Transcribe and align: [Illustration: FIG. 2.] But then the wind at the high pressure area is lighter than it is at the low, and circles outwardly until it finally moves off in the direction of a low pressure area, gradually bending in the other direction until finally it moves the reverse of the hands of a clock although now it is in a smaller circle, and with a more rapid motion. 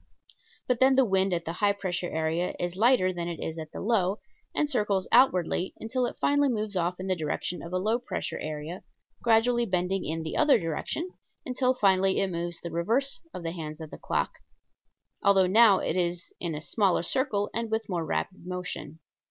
[Illustration: 0.01 0.47
FIG. 0.49 0.57
2.] 0.57 0.63
But 0.69 0.79
then 0.79 0.95
the 0.95 1.05
wind 1.05 1.33
at 1.35 1.45
the 1.45 1.53
high 1.53 1.73
pressure 1.73 2.09
area 2.09 2.55
is 2.59 2.75
lighter 2.75 3.13
than 3.13 3.27
it 3.27 3.39
is 3.39 3.59
at 3.59 3.71
the 3.71 3.81
low, 3.81 4.17
and 4.55 4.67
circles 4.67 5.07
outwardly 5.11 5.75
until 5.79 6.07
it 6.07 6.17
finally 6.19 6.49
moves 6.49 6.75
off 6.75 6.99
in 6.99 7.05
the 7.05 7.15
direction 7.15 7.61
of 7.61 7.71
a 7.71 7.77
low 7.77 7.99
pressure 7.99 8.39
area, 8.39 8.81
gradually 9.21 9.67
bending 9.67 10.03
in 10.03 10.23
the 10.23 10.35
other 10.35 10.57
direction 10.57 11.07
until 11.45 11.75
finally 11.75 12.19
it 12.19 12.31
moves 12.31 12.59
the 12.61 12.71
reverse 12.71 13.21
of 13.31 13.43
the 13.43 13.51
hands 13.51 13.79
of 13.79 13.93
a 13.93 13.97
clock 13.99 14.39
although 15.21 15.45
now 15.45 15.77
it 15.77 15.95
is 15.95 16.33
in 16.39 16.55
a 16.55 16.63
smaller 16.63 17.03
circle, 17.03 17.51
and 17.53 17.69
with 17.69 17.83
a 17.87 17.91
more 17.91 18.03
rapid 18.03 18.43
motion. 18.47 18.97